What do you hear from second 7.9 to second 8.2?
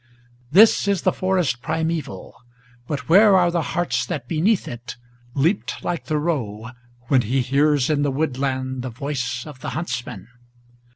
the